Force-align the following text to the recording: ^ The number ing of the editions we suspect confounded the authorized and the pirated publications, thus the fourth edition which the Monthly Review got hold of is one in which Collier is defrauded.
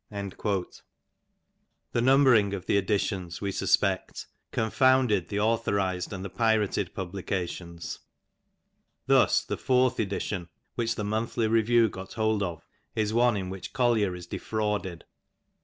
^ 0.13 0.81
The 1.91 2.01
number 2.01 2.33
ing 2.33 2.55
of 2.55 2.65
the 2.65 2.75
editions 2.75 3.39
we 3.39 3.51
suspect 3.51 4.25
confounded 4.51 5.27
the 5.27 5.39
authorized 5.39 6.11
and 6.11 6.25
the 6.25 6.29
pirated 6.31 6.95
publications, 6.95 7.99
thus 9.05 9.43
the 9.43 9.57
fourth 9.57 9.99
edition 9.99 10.49
which 10.73 10.95
the 10.95 11.03
Monthly 11.03 11.47
Review 11.47 11.87
got 11.87 12.13
hold 12.13 12.41
of 12.41 12.65
is 12.95 13.13
one 13.13 13.37
in 13.37 13.51
which 13.51 13.73
Collier 13.73 14.15
is 14.15 14.25
defrauded. 14.25 15.05